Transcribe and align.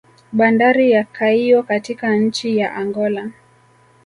Bandari 0.33 0.91
ya 0.91 1.03
Caio 1.03 1.63
katika 1.63 2.15
nchi 2.15 2.57
ya 2.57 2.73
Angola 2.75 3.31